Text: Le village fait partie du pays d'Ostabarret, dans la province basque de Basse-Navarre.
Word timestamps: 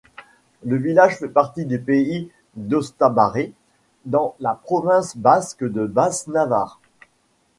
Le 0.65 0.77
village 0.77 1.17
fait 1.17 1.29
partie 1.29 1.67
du 1.67 1.79
pays 1.79 2.31
d'Ostabarret, 2.55 3.51
dans 4.05 4.35
la 4.39 4.55
province 4.55 5.15
basque 5.15 5.63
de 5.63 5.85
Basse-Navarre. 5.85 6.79